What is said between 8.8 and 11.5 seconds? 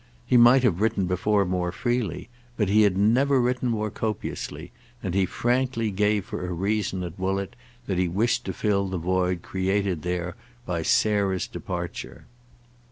the void created there by Sarah's